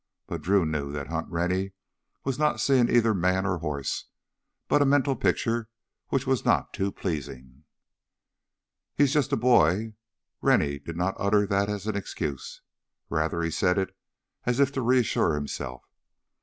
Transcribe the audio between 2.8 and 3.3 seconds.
either